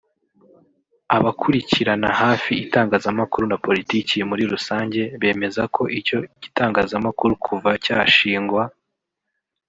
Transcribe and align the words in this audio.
Abakurikirana 1.17 2.09
hafi 2.21 2.51
itangazamakuru 2.65 3.45
na 3.51 3.57
politiki 3.65 4.15
muri 4.29 4.43
rusange 4.53 5.01
bemeza 5.21 5.63
ko 5.75 5.83
icyo 5.99 6.17
gitangazamakuru 6.41 7.33
kuva 7.45 7.71
cyashingwa 7.83 8.63